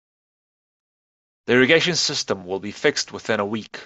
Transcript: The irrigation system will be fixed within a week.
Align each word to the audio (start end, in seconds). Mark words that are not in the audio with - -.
The 1.45 1.53
irrigation 1.53 1.95
system 1.95 2.47
will 2.47 2.59
be 2.59 2.71
fixed 2.71 3.11
within 3.11 3.39
a 3.39 3.45
week. 3.45 3.79